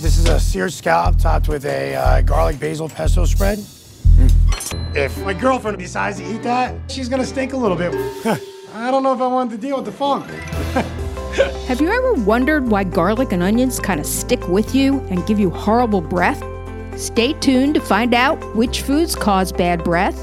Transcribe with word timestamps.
This 0.00 0.16
is 0.16 0.28
a 0.28 0.38
seared 0.38 0.72
scallop 0.72 1.18
topped 1.18 1.48
with 1.48 1.64
a 1.64 1.96
uh, 1.96 2.22
garlic 2.22 2.60
basil 2.60 2.88
pesto 2.88 3.24
spread. 3.24 3.58
If 4.94 5.18
my 5.24 5.32
girlfriend 5.32 5.76
decides 5.76 6.18
to 6.18 6.24
eat 6.24 6.44
that, 6.44 6.76
she's 6.88 7.08
gonna 7.08 7.26
stink 7.26 7.52
a 7.52 7.56
little 7.56 7.76
bit. 7.76 7.92
I 8.74 8.92
don't 8.92 9.02
know 9.02 9.12
if 9.12 9.20
I 9.20 9.26
want 9.26 9.50
to 9.50 9.58
deal 9.58 9.74
with 9.74 9.86
the 9.86 9.92
funk. 9.92 10.30
Have 11.66 11.80
you 11.80 11.90
ever 11.90 12.12
wondered 12.14 12.68
why 12.68 12.84
garlic 12.84 13.32
and 13.32 13.42
onions 13.42 13.80
kind 13.80 13.98
of 13.98 14.06
stick 14.06 14.46
with 14.46 14.72
you 14.72 15.00
and 15.10 15.26
give 15.26 15.40
you 15.40 15.50
horrible 15.50 16.00
breath? 16.00 16.44
Stay 16.96 17.32
tuned 17.32 17.74
to 17.74 17.80
find 17.80 18.14
out 18.14 18.38
which 18.54 18.82
foods 18.82 19.16
cause 19.16 19.50
bad 19.50 19.82
breath 19.82 20.16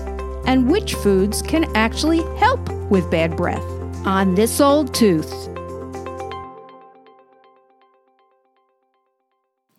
and 0.48 0.72
which 0.72 0.94
foods 0.96 1.42
can 1.42 1.66
actually 1.76 2.22
help 2.38 2.70
with 2.90 3.12
bad 3.12 3.36
breath 3.36 3.64
on 4.06 4.36
This 4.36 4.62
Old 4.62 4.94
Tooth. 4.94 5.50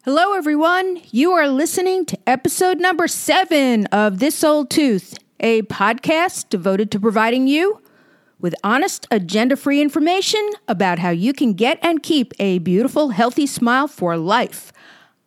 Hello, 0.08 0.34
everyone. 0.34 1.00
You 1.10 1.32
are 1.32 1.48
listening 1.48 2.06
to 2.06 2.18
episode 2.28 2.78
number 2.78 3.08
seven 3.08 3.86
of 3.86 4.20
This 4.20 4.44
Old 4.44 4.70
Tooth, 4.70 5.18
a 5.40 5.62
podcast 5.62 6.48
devoted 6.48 6.92
to 6.92 7.00
providing 7.00 7.48
you 7.48 7.82
with 8.38 8.54
honest, 8.62 9.08
agenda 9.10 9.56
free 9.56 9.80
information 9.82 10.48
about 10.68 11.00
how 11.00 11.10
you 11.10 11.32
can 11.32 11.54
get 11.54 11.80
and 11.82 12.04
keep 12.04 12.34
a 12.38 12.60
beautiful, 12.60 13.08
healthy 13.08 13.48
smile 13.48 13.88
for 13.88 14.16
life. 14.16 14.72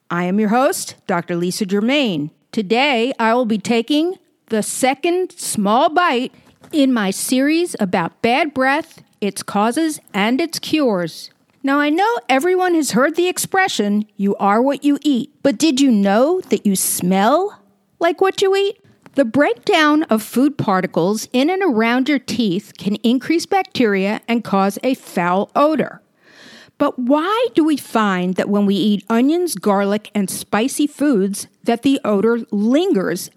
I 0.10 0.24
am 0.24 0.40
your 0.40 0.48
host, 0.48 0.96
Dr. 1.08 1.36
Lisa 1.36 1.66
Germain. 1.66 2.32
Today, 2.54 3.12
I 3.20 3.34
will 3.34 3.44
be 3.44 3.58
taking 3.58 4.18
the 4.46 4.64
second 4.64 5.34
small 5.34 5.90
bite 5.90 6.34
in 6.72 6.94
my 6.94 7.12
series 7.12 7.76
about 7.82 8.22
bad 8.22 8.54
breath, 8.54 9.04
its 9.20 9.44
causes, 9.44 10.00
and 10.14 10.40
its 10.40 10.58
cures. 10.58 11.32
Now, 11.62 11.80
I 11.80 11.90
know 11.90 12.20
everyone 12.30 12.74
has 12.76 12.92
heard 12.92 13.16
the 13.16 13.28
expression, 13.28 14.06
you 14.16 14.34
are 14.38 14.62
what 14.62 14.86
you 14.86 14.98
eat, 15.02 15.34
but 15.44 15.58
did 15.58 15.82
you 15.82 15.92
know 15.92 16.40
that 16.50 16.66
you 16.66 16.78
smell 16.78 17.62
like 18.00 18.22
what 18.22 18.42
you 18.42 18.56
eat? 18.56 18.80
The 19.16 19.26
breakdown 19.26 20.04
of 20.04 20.24
food 20.24 20.58
particles 20.58 21.28
in 21.34 21.50
and 21.50 21.62
around 21.62 22.08
your 22.08 22.20
teeth 22.20 22.72
can 22.78 22.96
increase 22.98 23.46
bacteria 23.46 24.22
and 24.26 24.42
cause 24.42 24.80
a 24.84 24.94
foul 24.94 25.52
odor. 25.54 26.02
But 26.78 26.98
why 26.98 27.48
do 27.56 27.66
we 27.66 27.76
find 27.76 28.36
that 28.36 28.48
when 28.48 28.66
we 28.66 28.76
eat 28.76 29.06
onions, 29.10 29.56
garlic, 29.56 30.12
and 30.16 30.30
spicy 30.30 30.88
foods 30.88 31.48
that 31.66 31.82
the 31.82 32.00
odor 32.06 32.40
lingers? 32.52 33.32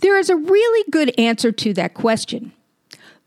There 0.00 0.18
is 0.18 0.30
a 0.30 0.36
really 0.36 0.90
good 0.90 1.12
answer 1.18 1.52
to 1.52 1.74
that 1.74 1.92
question. 1.92 2.52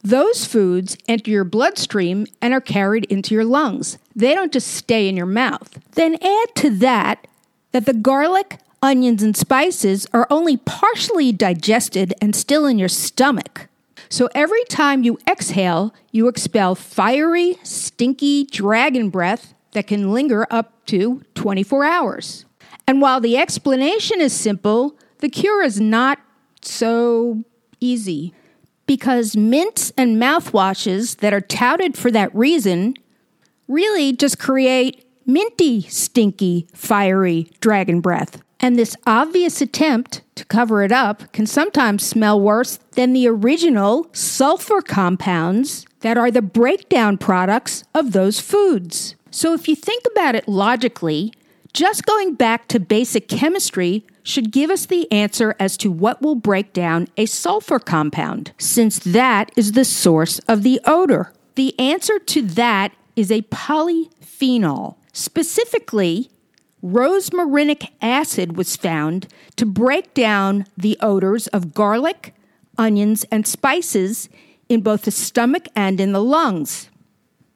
Those 0.03 0.45
foods 0.45 0.97
enter 1.07 1.31
your 1.31 1.45
bloodstream 1.45 2.27
and 2.41 2.53
are 2.53 2.59
carried 2.59 3.05
into 3.05 3.33
your 3.33 3.45
lungs. 3.45 3.97
They 4.13 4.35
don't 4.35 4.51
just 4.51 4.67
stay 4.67 5.07
in 5.07 5.15
your 5.15 5.25
mouth. 5.25 5.79
Then 5.91 6.15
add 6.21 6.55
to 6.55 6.69
that 6.79 7.25
that 7.71 7.85
the 7.85 7.93
garlic, 7.93 8.59
onions, 8.81 9.23
and 9.23 9.35
spices 9.35 10.05
are 10.11 10.27
only 10.29 10.57
partially 10.57 11.31
digested 11.31 12.13
and 12.21 12.35
still 12.35 12.65
in 12.65 12.77
your 12.77 12.89
stomach. 12.89 13.69
So 14.09 14.27
every 14.35 14.63
time 14.65 15.03
you 15.03 15.17
exhale, 15.25 15.93
you 16.11 16.27
expel 16.27 16.75
fiery, 16.75 17.57
stinky 17.63 18.43
dragon 18.43 19.09
breath 19.09 19.53
that 19.71 19.87
can 19.87 20.11
linger 20.11 20.45
up 20.51 20.85
to 20.87 21.23
24 21.35 21.85
hours. 21.85 22.45
And 22.85 23.01
while 23.01 23.21
the 23.21 23.37
explanation 23.37 24.19
is 24.19 24.33
simple, 24.33 24.97
the 25.19 25.29
cure 25.29 25.63
is 25.63 25.79
not 25.79 26.19
so 26.61 27.45
easy 27.79 28.33
because 28.85 29.35
mints 29.37 29.91
and 29.97 30.17
mouthwashes 30.17 31.17
that 31.17 31.33
are 31.33 31.41
touted 31.41 31.97
for 31.97 32.11
that 32.11 32.33
reason 32.35 32.95
really 33.67 34.13
just 34.13 34.39
create 34.39 35.05
minty, 35.25 35.81
stinky, 35.83 36.67
fiery 36.73 37.49
dragon 37.59 38.01
breath. 38.01 38.41
And 38.59 38.77
this 38.77 38.95
obvious 39.05 39.61
attempt 39.61 40.21
to 40.35 40.45
cover 40.45 40.83
it 40.83 40.91
up 40.91 41.31
can 41.33 41.45
sometimes 41.45 42.05
smell 42.05 42.39
worse 42.39 42.77
than 42.93 43.11
the 43.13 43.27
original 43.27 44.07
sulfur 44.13 44.81
compounds 44.81 45.85
that 45.99 46.17
are 46.17 46.31
the 46.31 46.41
breakdown 46.41 47.17
products 47.17 47.83
of 47.93 48.13
those 48.13 48.39
foods. 48.39 49.15
So 49.31 49.53
if 49.53 49.67
you 49.67 49.75
think 49.75 50.03
about 50.11 50.35
it 50.35 50.47
logically, 50.47 51.33
just 51.73 52.05
going 52.05 52.35
back 52.35 52.67
to 52.69 52.79
basic 52.79 53.27
chemistry 53.27 54.05
should 54.23 54.51
give 54.51 54.69
us 54.69 54.85
the 54.85 55.11
answer 55.11 55.55
as 55.59 55.77
to 55.77 55.91
what 55.91 56.21
will 56.21 56.35
break 56.35 56.73
down 56.73 57.07
a 57.17 57.25
sulfur 57.25 57.79
compound, 57.79 58.53
since 58.57 58.99
that 58.99 59.51
is 59.55 59.73
the 59.73 59.85
source 59.85 60.39
of 60.47 60.63
the 60.63 60.79
odor. 60.85 61.31
The 61.55 61.77
answer 61.79 62.17
to 62.17 62.41
that 62.41 62.93
is 63.15 63.31
a 63.31 63.41
polyphenol. 63.43 64.95
Specifically, 65.11 66.31
rosmarinic 66.83 67.89
acid 68.01 68.57
was 68.57 68.75
found 68.75 69.27
to 69.55 69.65
break 69.65 70.13
down 70.13 70.65
the 70.75 70.97
odors 71.01 71.47
of 71.47 71.73
garlic, 71.73 72.33
onions, 72.77 73.25
and 73.31 73.45
spices 73.45 74.29
in 74.69 74.81
both 74.81 75.03
the 75.03 75.11
stomach 75.11 75.67
and 75.75 75.99
in 75.99 76.13
the 76.13 76.23
lungs. 76.23 76.89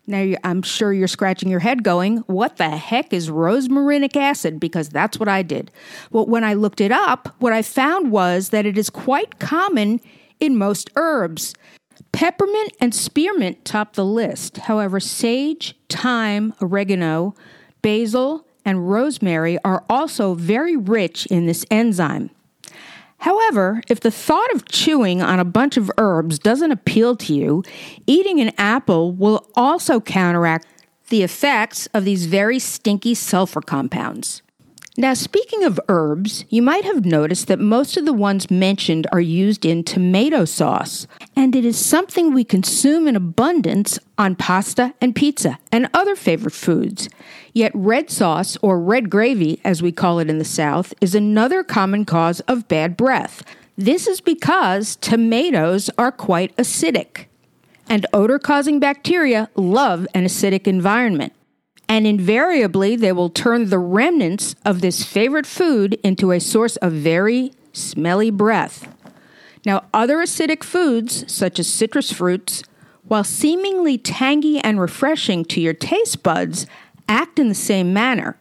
Now, 0.10 0.34
I'm 0.46 0.62
sure 0.62 0.94
you're 0.94 1.10
scratching 1.10 1.50
your 1.50 1.60
head 1.60 1.84
going, 1.84 2.18
what 2.28 2.56
the 2.56 2.70
heck 2.70 3.12
is 3.12 3.30
rosmarinic 3.30 4.16
acid? 4.16 4.58
Because 4.58 4.88
that's 4.88 5.20
what 5.20 5.28
I 5.28 5.44
did. 5.44 5.70
Well, 6.12 6.26
when 6.26 6.46
I 6.46 6.54
looked 6.54 6.80
it 6.80 6.94
up, 6.94 7.36
what 7.40 7.52
I 7.52 7.62
found 7.62 8.10
was 8.10 8.50
that 8.50 8.66
it 8.66 8.78
is 8.78 8.90
quite 8.90 9.40
common 9.40 10.00
in 10.40 10.58
most 10.58 10.90
herbs. 10.96 11.54
Peppermint 12.14 12.72
and 12.80 12.96
spearmint 12.96 13.66
top 13.66 13.94
the 13.94 14.06
list. 14.06 14.58
However, 14.58 15.02
sage, 15.02 15.76
thyme, 15.90 16.54
oregano, 16.62 17.36
basil, 17.82 18.48
and 18.64 18.90
rosemary 18.90 19.58
are 19.66 19.84
also 19.90 20.36
very 20.36 20.78
rich 20.78 21.26
in 21.26 21.48
this 21.48 21.66
enzyme. 21.70 22.30
However, 23.20 23.82
if 23.90 24.00
the 24.00 24.12
thought 24.12 24.52
of 24.54 24.68
chewing 24.68 25.22
on 25.22 25.40
a 25.40 25.46
bunch 25.46 25.78
of 25.78 25.92
herbs 25.98 26.40
doesn't 26.40 26.72
appeal 26.72 27.16
to 27.18 27.34
you, 27.34 27.64
eating 28.06 28.40
an 28.40 28.52
apple 28.58 29.12
will 29.12 29.48
also 29.56 30.00
counteract 30.00 30.68
the 31.10 31.24
effects 31.24 31.88
of 31.94 32.06
these 32.06 32.26
very 32.26 32.60
stinky 32.60 33.16
sulfur 33.16 33.62
compounds. 33.62 34.42
Now, 35.00 35.14
speaking 35.14 35.64
of 35.64 35.80
herbs, 35.90 36.44
you 36.50 36.64
might 36.64 36.84
have 36.84 37.06
noticed 37.06 37.46
that 37.50 37.60
most 37.60 37.98
of 37.98 38.06
the 38.06 38.14
ones 38.14 38.50
mentioned 38.50 39.06
are 39.12 39.22
used 39.22 39.64
in 39.64 39.84
tomato 39.84 40.44
sauce, 40.44 41.06
and 41.36 41.56
it 41.56 41.64
is 41.64 41.78
something 41.78 42.34
we 42.34 42.44
consume 42.44 43.08
in 43.08 43.16
abundance 43.16 44.00
on 44.18 44.36
pasta 44.36 44.96
and 45.00 45.16
pizza 45.16 45.60
and 45.72 45.88
other 45.94 46.16
favorite 46.16 46.56
foods. 46.56 47.10
Yet, 47.54 47.72
red 47.76 48.10
sauce, 48.10 48.58
or 48.64 48.80
red 48.80 49.12
gravy 49.12 49.62
as 49.64 49.84
we 49.84 49.92
call 49.92 50.18
it 50.18 50.32
in 50.32 50.40
the 50.40 50.44
South, 50.44 50.96
is 51.00 51.14
another 51.14 51.64
common 51.64 52.04
cause 52.04 52.40
of 52.42 52.68
bad 52.68 52.98
breath. 52.98 53.44
This 53.78 54.08
is 54.08 54.20
because 54.20 54.96
tomatoes 54.96 55.92
are 56.00 56.12
quite 56.12 56.56
acidic, 56.56 57.26
and 57.88 58.08
odor 58.14 58.40
causing 58.40 58.80
bacteria 58.80 59.52
love 59.56 60.08
an 60.16 60.26
acidic 60.26 60.66
environment 60.66 61.34
and 61.90 62.06
invariably 62.06 62.96
they 62.96 63.12
will 63.12 63.30
turn 63.30 63.70
the 63.70 63.80
remnants 63.80 64.56
of 64.66 64.82
this 64.82 65.04
favorite 65.04 65.46
food 65.46 65.94
into 66.04 66.32
a 66.32 66.40
source 66.40 66.76
of 66.78 66.92
very 66.92 67.52
smelly 67.74 68.30
breath. 68.30 68.94
Now, 69.66 69.86
other 69.94 70.18
acidic 70.18 70.64
foods, 70.64 71.32
such 71.32 71.60
as 71.60 71.68
citrus 71.68 72.12
fruits, 72.12 72.64
while 73.04 73.24
seemingly 73.24 73.98
tangy 73.98 74.60
and 74.60 74.80
refreshing 74.80 75.46
to 75.46 75.62
your 75.62 75.74
taste 75.74 76.24
buds, 76.24 76.68
act 77.08 77.40
in 77.40 77.48
the 77.48 77.56
same 77.56 77.94
manner, 77.94 78.38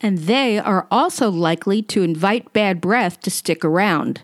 and 0.00 0.18
they 0.18 0.58
are 0.58 0.86
also 0.90 1.30
likely 1.30 1.82
to 1.82 2.02
invite 2.02 2.52
bad 2.52 2.80
breath 2.80 3.20
to 3.22 3.30
stick 3.30 3.64
around. 3.64 4.22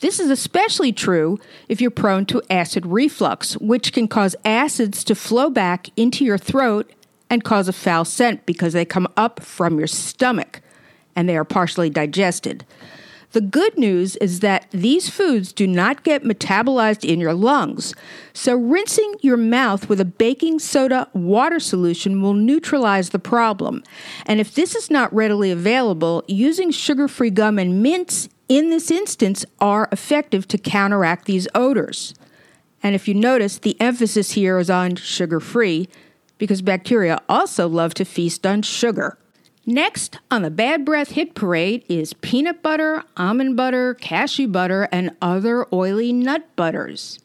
This 0.00 0.18
is 0.18 0.30
especially 0.30 0.92
true 0.92 1.38
if 1.68 1.80
you're 1.80 1.90
prone 1.90 2.26
to 2.26 2.42
acid 2.50 2.86
reflux, 2.86 3.56
which 3.58 3.92
can 3.92 4.08
cause 4.08 4.34
acids 4.44 5.04
to 5.04 5.14
flow 5.14 5.50
back 5.50 5.88
into 5.96 6.24
your 6.24 6.38
throat 6.38 6.90
and 7.32 7.42
cause 7.42 7.66
a 7.66 7.72
foul 7.72 8.04
scent 8.04 8.44
because 8.44 8.74
they 8.74 8.84
come 8.84 9.08
up 9.16 9.42
from 9.42 9.78
your 9.78 9.86
stomach 9.86 10.60
and 11.16 11.26
they 11.26 11.34
are 11.34 11.44
partially 11.44 11.88
digested. 11.88 12.62
The 13.30 13.40
good 13.40 13.78
news 13.78 14.16
is 14.16 14.40
that 14.40 14.66
these 14.70 15.08
foods 15.08 15.50
do 15.54 15.66
not 15.66 16.04
get 16.04 16.24
metabolized 16.24 17.08
in 17.08 17.20
your 17.20 17.32
lungs, 17.32 17.94
so 18.34 18.54
rinsing 18.54 19.14
your 19.22 19.38
mouth 19.38 19.88
with 19.88 19.98
a 19.98 20.04
baking 20.04 20.58
soda 20.58 21.08
water 21.14 21.58
solution 21.58 22.20
will 22.20 22.34
neutralize 22.34 23.08
the 23.08 23.18
problem. 23.18 23.82
And 24.26 24.38
if 24.38 24.54
this 24.54 24.74
is 24.74 24.90
not 24.90 25.10
readily 25.14 25.50
available, 25.50 26.24
using 26.28 26.70
sugar 26.70 27.08
free 27.08 27.30
gum 27.30 27.58
and 27.58 27.82
mints 27.82 28.28
in 28.50 28.68
this 28.68 28.90
instance 28.90 29.46
are 29.58 29.88
effective 29.90 30.46
to 30.48 30.58
counteract 30.58 31.24
these 31.24 31.48
odors. 31.54 32.12
And 32.82 32.94
if 32.94 33.08
you 33.08 33.14
notice, 33.14 33.56
the 33.56 33.80
emphasis 33.80 34.32
here 34.32 34.58
is 34.58 34.68
on 34.68 34.96
sugar 34.96 35.40
free 35.40 35.88
because 36.42 36.60
bacteria 36.60 37.20
also 37.28 37.68
love 37.68 37.94
to 37.94 38.04
feast 38.04 38.44
on 38.44 38.62
sugar. 38.62 39.16
Next 39.64 40.18
on 40.28 40.42
the 40.42 40.50
bad 40.50 40.84
breath 40.84 41.12
hit 41.12 41.36
parade 41.36 41.84
is 41.88 42.14
peanut 42.14 42.64
butter, 42.64 43.04
almond 43.16 43.56
butter, 43.56 43.94
cashew 43.94 44.48
butter, 44.48 44.88
and 44.90 45.14
other 45.22 45.72
oily 45.72 46.12
nut 46.12 46.44
butters. 46.56 47.20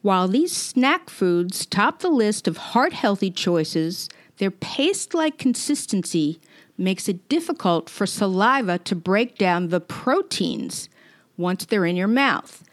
While 0.00 0.26
these 0.26 0.56
snack 0.56 1.10
foods 1.10 1.66
top 1.66 1.98
the 1.98 2.08
list 2.08 2.48
of 2.48 2.56
heart 2.56 2.94
healthy 2.94 3.30
choices, 3.30 4.08
their 4.38 4.50
paste 4.50 5.12
like 5.12 5.36
consistency 5.36 6.40
makes 6.78 7.10
it 7.10 7.28
difficult 7.28 7.90
for 7.90 8.06
saliva 8.06 8.78
to 8.78 8.96
break 8.96 9.36
down 9.36 9.68
the 9.68 9.82
proteins 9.82 10.88
once 11.36 11.66
they're 11.66 11.84
in 11.84 11.94
your 11.94 12.08
mouth. 12.08 12.64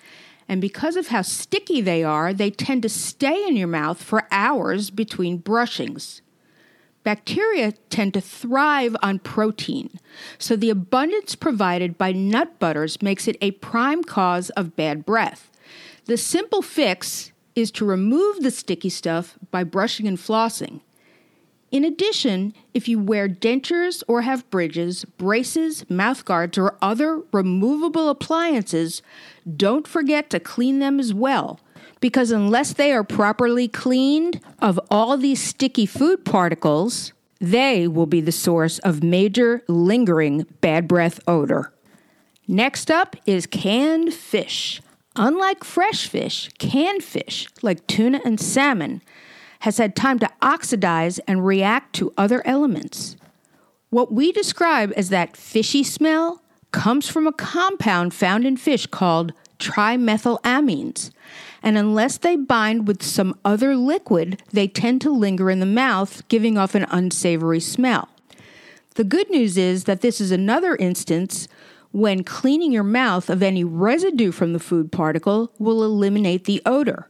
And 0.49 0.61
because 0.61 0.95
of 0.95 1.07
how 1.07 1.21
sticky 1.21 1.81
they 1.81 2.03
are, 2.03 2.33
they 2.33 2.49
tend 2.49 2.83
to 2.83 2.89
stay 2.89 3.45
in 3.47 3.57
your 3.57 3.67
mouth 3.67 4.01
for 4.01 4.27
hours 4.31 4.89
between 4.89 5.39
brushings. 5.39 6.21
Bacteria 7.03 7.71
tend 7.89 8.13
to 8.15 8.21
thrive 8.21 8.95
on 9.01 9.19
protein, 9.19 9.97
so 10.37 10.57
the 10.57 10.69
abundance 10.69 11.35
provided 11.35 11.97
by 11.97 12.11
nut 12.11 12.59
butters 12.59 13.01
makes 13.01 13.29
it 13.29 13.37
a 13.39 13.51
prime 13.51 14.03
cause 14.03 14.49
of 14.51 14.75
bad 14.75 15.05
breath. 15.05 15.49
The 16.05 16.17
simple 16.17 16.61
fix 16.61 17.31
is 17.55 17.71
to 17.71 17.85
remove 17.85 18.41
the 18.41 18.51
sticky 18.51 18.89
stuff 18.89 19.37
by 19.51 19.63
brushing 19.63 20.07
and 20.07 20.17
flossing. 20.17 20.81
In 21.69 21.83
addition, 21.83 22.53
if 22.73 22.87
you 22.87 22.97
wear 22.97 23.27
dentures 23.27 24.01
or 24.07 24.21
have 24.21 24.49
bridges, 24.49 25.03
braces, 25.17 25.89
mouthguards, 25.89 26.57
or 26.57 26.77
other 26.81 27.21
removable 27.33 28.09
appliances, 28.09 29.01
don't 29.55 29.87
forget 29.87 30.29
to 30.29 30.39
clean 30.39 30.79
them 30.79 30.99
as 30.99 31.13
well. 31.13 31.59
Because 31.99 32.31
unless 32.31 32.73
they 32.73 32.93
are 32.93 33.03
properly 33.03 33.67
cleaned 33.67 34.39
of 34.61 34.79
all 34.89 35.17
these 35.17 35.43
sticky 35.43 35.85
food 35.85 36.23
particles, 36.23 37.11
they 37.39 37.87
will 37.87 38.05
be 38.05 38.21
the 38.21 38.31
source 38.31 38.79
of 38.79 39.03
major 39.03 39.63
lingering 39.67 40.45
bad 40.61 40.87
breath 40.87 41.19
odor. 41.27 41.73
Next 42.47 42.89
up 42.89 43.15
is 43.25 43.45
canned 43.45 44.13
fish. 44.13 44.81
Unlike 45.17 45.63
fresh 45.63 46.07
fish, 46.07 46.49
canned 46.59 47.03
fish, 47.03 47.47
like 47.61 47.85
tuna 47.87 48.21
and 48.23 48.39
salmon, 48.39 49.01
has 49.59 49.77
had 49.77 49.95
time 49.95 50.19
to 50.19 50.29
oxidize 50.41 51.19
and 51.19 51.45
react 51.45 51.93
to 51.95 52.13
other 52.17 52.45
elements. 52.45 53.15
What 53.89 54.11
we 54.11 54.31
describe 54.31 54.93
as 54.95 55.09
that 55.09 55.37
fishy 55.37 55.83
smell 55.83 56.41
comes 56.71 57.09
from 57.09 57.25
a 57.25 57.33
compound 57.33 58.13
found 58.13 58.45
in 58.45 58.57
fish 58.57 58.85
called 58.85 59.33
trimethylamines. 59.59 61.11
And 61.63 61.77
unless 61.77 62.17
they 62.17 62.35
bind 62.35 62.87
with 62.87 63.01
some 63.01 63.37
other 63.43 63.75
liquid, 63.75 64.41
they 64.51 64.67
tend 64.67 65.01
to 65.01 65.09
linger 65.09 65.49
in 65.49 65.59
the 65.59 65.65
mouth, 65.65 66.27
giving 66.27 66.57
off 66.57 66.75
an 66.75 66.85
unsavory 66.89 67.59
smell. 67.59 68.09
The 68.95 69.03
good 69.03 69.29
news 69.29 69.57
is 69.57 69.85
that 69.85 70.01
this 70.01 70.19
is 70.21 70.31
another 70.31 70.75
instance 70.75 71.47
when 71.91 72.23
cleaning 72.23 72.71
your 72.71 72.83
mouth 72.83 73.29
of 73.29 73.41
any 73.41 73.63
residue 73.63 74.31
from 74.31 74.53
the 74.53 74.59
food 74.59 74.91
particle 74.91 75.51
will 75.57 75.83
eliminate 75.83 76.43
the 76.43 76.61
odor. 76.65 77.09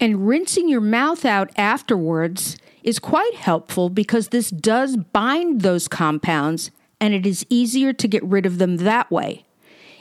And 0.00 0.28
rinsing 0.28 0.68
your 0.68 0.80
mouth 0.80 1.24
out 1.24 1.50
afterwards 1.56 2.56
is 2.82 2.98
quite 2.98 3.34
helpful 3.34 3.88
because 3.88 4.28
this 4.28 4.50
does 4.50 4.96
bind 4.96 5.62
those 5.62 5.88
compounds 5.88 6.70
and 7.00 7.14
it 7.14 7.26
is 7.26 7.46
easier 7.48 7.92
to 7.92 8.08
get 8.08 8.22
rid 8.24 8.46
of 8.46 8.58
them 8.58 8.78
that 8.78 9.10
way. 9.10 9.44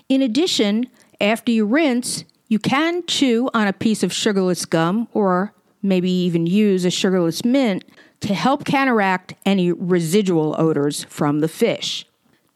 In 0.08 0.22
addition, 0.22 0.88
after 1.20 1.52
you 1.52 1.66
rinse, 1.66 2.26
you 2.48 2.60
can 2.60 3.06
chew 3.08 3.50
on 3.54 3.68
a 3.68 3.74
piece 3.74 4.04
of 4.04 4.14
sugarless 4.14 4.66
gum 4.66 5.08
or 5.14 5.54
maybe 5.82 6.12
even 6.12 6.46
use 6.46 6.86
a 6.86 6.92
sugarless 6.92 7.44
mint 7.44 7.84
to 8.22 8.34
help 8.34 8.66
counteract 8.66 9.34
any 9.46 9.72
residual 9.72 10.56
odors 10.58 11.04
from 11.06 11.40
the 11.40 11.48
fish. 11.48 12.06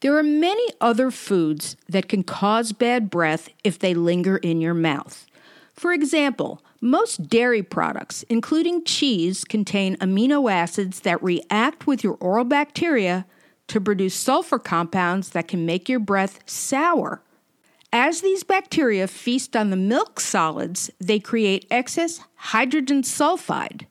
There 0.00 0.16
are 0.16 0.22
many 0.22 0.66
other 0.80 1.10
foods 1.10 1.76
that 1.88 2.08
can 2.08 2.22
cause 2.22 2.72
bad 2.72 3.10
breath 3.10 3.50
if 3.62 3.78
they 3.78 3.94
linger 3.94 4.38
in 4.38 4.60
your 4.60 4.74
mouth. 4.74 5.26
For 5.74 5.92
example, 5.92 6.62
most 6.80 7.28
dairy 7.28 7.62
products, 7.62 8.22
including 8.24 8.84
cheese, 8.84 9.44
contain 9.44 9.96
amino 9.96 10.50
acids 10.50 11.00
that 11.00 11.22
react 11.22 11.86
with 11.86 12.02
your 12.02 12.14
oral 12.20 12.44
bacteria 12.44 13.26
to 13.68 13.80
produce 13.80 14.14
sulfur 14.14 14.58
compounds 14.58 15.30
that 15.30 15.48
can 15.48 15.66
make 15.66 15.88
your 15.88 16.00
breath 16.00 16.40
sour. 16.46 17.22
As 17.92 18.20
these 18.20 18.44
bacteria 18.44 19.06
feast 19.08 19.56
on 19.56 19.70
the 19.70 19.76
milk 19.76 20.20
solids, 20.20 20.90
they 21.00 21.18
create 21.18 21.66
excess 21.70 22.20
hydrogen 22.36 23.02
sulfide. 23.02 23.86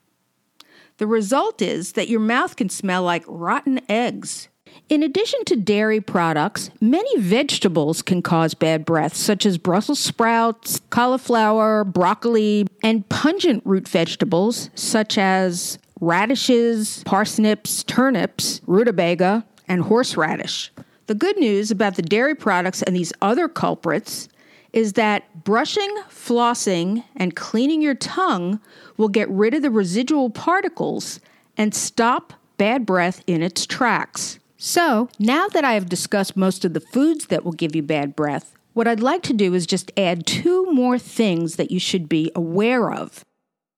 The 0.97 1.07
result 1.07 1.62
is 1.62 1.94
that 1.94 2.09
your 2.09 2.19
mouth 2.19 2.56
can 2.56 2.69
smell 2.69 3.03
like 3.03 3.24
rotten 3.27 3.81
eggs. 3.89 4.50
In 4.88 5.04
addition 5.04 5.44
to 5.46 5.56
dairy 5.56 6.00
products, 6.00 6.72
many 6.80 7.20
vegetables 7.20 8.02
can 8.02 8.22
cause 8.22 8.54
bad 8.54 8.86
breath, 8.86 9.16
such 9.16 9.46
as 9.46 9.58
Brussels 9.58 10.00
sprouts, 10.00 10.80
cauliflower, 10.90 11.84
broccoli, 11.84 12.66
and 12.81 13.08
pungent 13.10 13.62
root 13.66 13.88
vegetables 13.88 14.70
such 14.76 15.18
as 15.18 15.78
radishes, 16.00 17.04
parsnips, 17.06 17.84
turnips, 17.84 18.62
rutabaga, 18.66 19.46
and 19.68 19.81
horseradish. 19.84 20.72
The 21.08 21.16
good 21.16 21.38
news 21.38 21.72
about 21.72 21.96
the 21.96 22.02
dairy 22.02 22.36
products 22.36 22.82
and 22.82 22.96
these 22.96 23.14
other 23.22 23.48
culprits 23.48 24.30
is 24.74 24.94
that 24.94 25.44
brushing, 25.44 25.90
flossing, 26.10 27.04
and 27.16 27.36
cleaning 27.36 27.82
your 27.82 27.96
tongue 27.96 28.60
will 28.98 29.08
get 29.08 29.30
rid 29.30 29.54
of 29.54 29.62
the 29.62 29.72
residual 29.72 30.30
particles 30.30 31.20
and 31.58 31.74
stop 31.74 32.34
bad 32.58 32.86
breath 32.86 33.24
in 33.25 33.42
its 33.42 33.66
tracks. 33.66 34.40
So, 34.62 35.08
now 35.18 35.48
that 35.48 35.64
I 35.64 35.76
have 35.76 35.88
discussed 35.88 36.36
most 36.36 36.66
of 36.66 36.74
the 36.74 36.82
foods 36.82 37.28
that 37.28 37.46
will 37.46 37.54
give 37.54 37.78
you 37.78 37.82
bad 37.82 38.14
breath, 38.14 38.54
what 38.74 38.90
I'd 38.90 39.00
like 39.00 39.24
to 39.24 39.34
do 39.34 39.54
is 39.54 39.66
just 39.66 39.90
add 39.96 40.28
two 40.28 40.66
more 40.66 41.00
things 41.00 41.56
that 41.56 41.72
you 41.72 41.80
should 41.80 42.10
be 42.10 42.30
aware 42.36 42.92
of. 42.92 43.24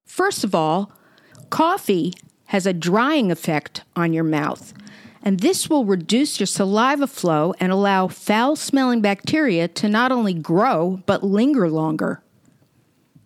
First 0.08 0.44
of 0.44 0.56
all, 0.56 0.92
coffee 1.52 2.16
has 2.46 2.66
a 2.66 2.74
drying 2.74 3.32
effect 3.32 3.84
on 3.96 4.12
your 4.12 4.24
mouth, 4.24 4.74
and 5.22 5.42
this 5.42 5.70
will 5.70 5.86
reduce 5.86 6.40
your 6.40 6.48
saliva 6.48 7.06
flow 7.06 7.54
and 7.60 7.72
allow 7.72 8.08
foul 8.08 8.56
smelling 8.56 9.02
bacteria 9.02 9.68
to 9.68 9.88
not 9.88 10.12
only 10.12 10.34
grow 10.34 11.04
but 11.06 11.24
linger 11.24 11.70
longer. 11.70 12.24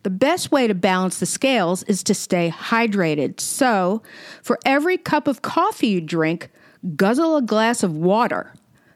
The 0.04 0.10
best 0.10 0.52
way 0.52 0.68
to 0.68 0.76
balance 0.76 1.20
the 1.22 1.26
scales 1.26 1.84
is 1.84 2.04
to 2.04 2.14
stay 2.14 2.52
hydrated. 2.52 3.40
So, 3.40 4.04
for 4.44 4.60
every 4.66 4.98
cup 4.98 5.30
of 5.30 5.42
coffee 5.42 5.88
you 5.88 6.02
drink, 6.02 6.52
guzzle 6.96 7.38
a 7.38 7.42
glass 7.42 7.84
of 7.84 7.96
water. 7.96 8.54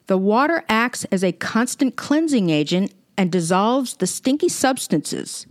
The 0.07 0.17
water 0.17 0.63
acts 0.69 1.05
as 1.05 1.23
a 1.23 1.31
constant 1.31 1.95
cleansing 1.95 2.49
agent 2.49 2.93
and 3.17 3.31
dissolves 3.31 3.95
the 3.95 4.07
stinky 4.07 4.49
substances. 4.49 5.45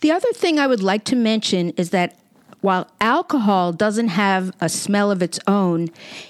The 0.00 0.12
other 0.12 0.32
thing 0.32 0.58
I 0.58 0.66
would 0.66 0.82
like 0.82 1.04
to 1.04 1.16
mention 1.16 1.70
is 1.70 1.90
that 1.90 2.18
while 2.60 2.90
alcohol 3.00 3.72
doesn't 3.72 4.08
have 4.08 4.52
a 4.60 4.68
smell 4.68 5.10
of 5.10 5.22
its 5.22 5.38
own, 5.46 5.88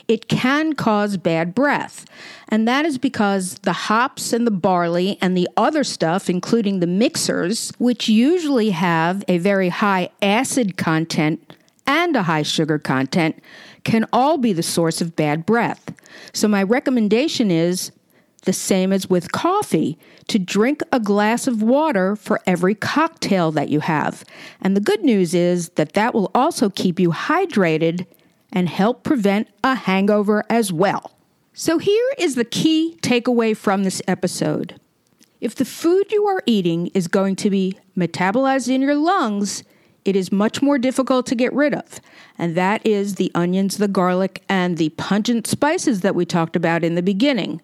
it 0.08 0.29
can 0.29 0.75
cause 0.75 1.17
bad 1.17 1.55
breath. 1.55 2.05
And 2.49 2.69
that 2.69 2.85
is 2.85 2.99
because 2.99 3.55
the 3.61 3.73
hops 3.73 4.32
and 4.32 4.46
the 4.46 4.52
barley 4.52 5.16
and 5.23 5.37
the 5.37 5.49
other 5.57 5.85
stuff, 5.85 6.28
including 6.28 6.80
the 6.80 6.87
mixers, 6.87 7.73
which 7.78 8.09
usually 8.09 8.71
have 8.71 9.25
a 9.26 9.38
very 9.38 9.71
high 9.71 10.11
acid 10.21 10.76
content 10.76 11.54
and 11.88 12.14
a 12.14 12.23
high 12.23 12.42
sugar 12.42 12.78
content, 12.78 13.42
can 13.83 14.07
all 14.12 14.38
be 14.38 14.52
the 14.52 14.62
source 14.62 15.00
of 15.00 15.16
bad 15.16 15.45
breath. 15.47 15.92
So, 16.33 16.47
my 16.47 16.62
recommendation 16.62 17.50
is 17.50 17.90
the 18.42 18.52
same 18.52 18.92
as 18.92 19.11
with 19.11 19.33
coffee 19.33 19.99
to 20.28 20.38
drink 20.38 20.83
a 20.92 21.00
glass 21.00 21.47
of 21.47 21.62
water 21.62 22.14
for 22.14 22.40
every 22.47 22.75
cocktail 22.75 23.50
that 23.52 23.71
you 23.71 23.80
have. 23.80 24.25
And 24.61 24.76
the 24.76 24.80
good 24.80 25.02
news 25.02 25.35
is 25.35 25.71
that 25.71 25.95
that 25.95 26.14
will 26.14 26.30
also 26.35 26.71
keep 26.71 27.00
you 27.00 27.11
hydrated 27.11 28.07
and 28.52 28.68
help 28.68 29.02
prevent 29.02 29.49
a 29.64 29.75
hangover 29.75 30.45
as 30.49 30.73
well. 30.73 31.12
So, 31.54 31.78
here 31.78 32.11
is 32.18 32.35
the 32.35 32.45
key 32.45 32.99
takeaway 33.02 33.57
from 33.57 33.85
this 33.85 34.02
episode. 34.07 34.78
If 35.40 35.54
the 35.54 35.64
food 35.64 36.12
you 36.12 36.26
are 36.26 36.42
eating 36.47 36.88
is 36.88 37.09
going 37.09 37.37
to 37.37 37.50
be 37.50 37.78
metabolized 37.97 38.68
in 38.68 38.83
your 38.83 38.97
lungs, 38.97 39.62
it 40.09 40.17
is 40.17 40.33
much 40.33 40.62
more 40.62 40.79
difficult 40.79 41.27
to 41.27 41.35
get 41.35 41.53
rid 41.53 41.75
of. 41.75 42.00
And 42.38 42.55
that 42.55 42.81
is 42.87 43.17
the 43.17 43.31
onions, 43.35 43.77
the 43.77 43.88
garlic, 43.88 44.43
and 44.49 44.79
the 44.79 44.88
pungent 44.91 45.47
spices 45.47 46.00
that 46.00 46.15
we 46.15 46.25
talked 46.25 46.57
about 46.57 46.83
in 46.83 46.95
the 46.95 47.03
beginning. 47.03 47.61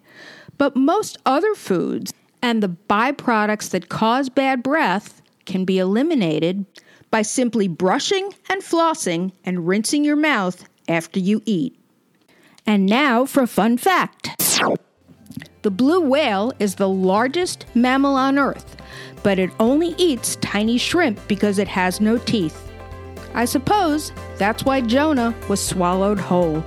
But 0.58 0.76
most 0.76 1.16
other 1.24 1.54
foods 1.54 2.12
and 2.42 2.62
the 2.62 2.68
byproducts 2.68 3.70
that 3.70 3.88
cause 3.88 4.28
bad 4.28 4.62
breath 4.62 5.22
can 5.46 5.64
be 5.64 5.78
eliminated 5.78 6.66
by 7.10 7.22
simply 7.22 7.66
brushing 7.66 8.34
and 8.50 8.60
flossing 8.60 9.32
and 9.46 9.66
rinsing 9.66 10.04
your 10.04 10.14
mouth 10.14 10.68
after 10.86 11.18
you 11.18 11.40
eat. 11.46 11.74
And 12.66 12.84
now 12.84 13.24
for 13.24 13.42
a 13.42 13.46
fun 13.46 13.78
fact. 13.78 14.28
The 15.62 15.70
blue 15.70 16.02
whale 16.02 16.52
is 16.58 16.74
the 16.74 16.90
largest 16.90 17.64
mammal 17.74 18.16
on 18.16 18.38
Earth, 18.38 18.76
but 19.22 19.38
it 19.38 19.50
only 19.60 19.94
eats 19.98 20.36
tiny 20.36 20.78
shrimp 20.78 21.20
because 21.28 21.58
it 21.58 21.68
has 21.68 22.00
no 22.00 22.18
teeth. 22.18 22.70
I 23.34 23.44
suppose 23.44 24.12
that's 24.38 24.64
why 24.64 24.80
Jonah 24.80 25.34
was 25.48 25.64
swallowed 25.64 26.18
whole. 26.18 26.64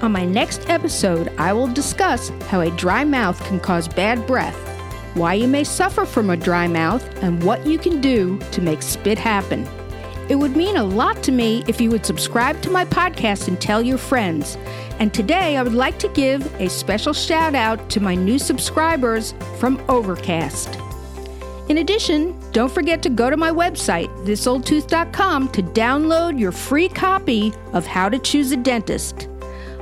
On 0.00 0.12
my 0.12 0.24
next 0.24 0.68
episode, 0.68 1.32
I 1.38 1.52
will 1.52 1.66
discuss 1.66 2.30
how 2.48 2.60
a 2.60 2.70
dry 2.72 3.04
mouth 3.04 3.42
can 3.44 3.60
cause 3.60 3.88
bad 3.88 4.26
breath, 4.26 4.56
why 5.14 5.34
you 5.34 5.48
may 5.48 5.64
suffer 5.64 6.04
from 6.04 6.30
a 6.30 6.36
dry 6.36 6.66
mouth, 6.68 7.04
and 7.22 7.42
what 7.42 7.66
you 7.66 7.78
can 7.78 8.00
do 8.00 8.38
to 8.52 8.60
make 8.60 8.82
spit 8.82 9.18
happen. 9.18 9.68
It 10.28 10.36
would 10.36 10.56
mean 10.56 10.76
a 10.76 10.84
lot 10.84 11.22
to 11.22 11.32
me 11.32 11.64
if 11.66 11.80
you 11.80 11.90
would 11.90 12.04
subscribe 12.04 12.60
to 12.62 12.70
my 12.70 12.84
podcast 12.84 13.48
and 13.48 13.58
tell 13.58 13.80
your 13.80 13.96
friends. 13.96 14.58
And 14.98 15.12
today 15.14 15.56
I 15.56 15.62
would 15.62 15.74
like 15.74 15.98
to 16.00 16.08
give 16.08 16.44
a 16.60 16.68
special 16.68 17.14
shout 17.14 17.54
out 17.54 17.88
to 17.90 18.00
my 18.00 18.14
new 18.14 18.38
subscribers 18.38 19.32
from 19.58 19.82
Overcast. 19.88 20.78
In 21.68 21.78
addition, 21.78 22.38
don't 22.52 22.72
forget 22.72 23.02
to 23.02 23.10
go 23.10 23.30
to 23.30 23.36
my 23.36 23.50
website, 23.50 24.08
thisoldtooth.com, 24.24 25.48
to 25.48 25.62
download 25.62 26.38
your 26.38 26.52
free 26.52 26.88
copy 26.88 27.52
of 27.72 27.86
How 27.86 28.08
to 28.08 28.18
Choose 28.18 28.52
a 28.52 28.56
Dentist. 28.56 29.28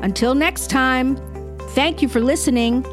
Until 0.02 0.34
next 0.34 0.68
time, 0.68 1.16
thank 1.70 2.02
you 2.02 2.08
for 2.08 2.20
listening, 2.20 2.84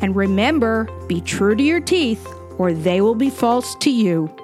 and 0.00 0.14
remember 0.14 0.86
be 1.08 1.20
true 1.20 1.54
to 1.54 1.62
your 1.62 1.80
teeth, 1.80 2.26
or 2.58 2.72
they 2.72 3.00
will 3.00 3.14
be 3.14 3.30
false 3.30 3.74
to 3.76 3.90
you. 3.90 4.34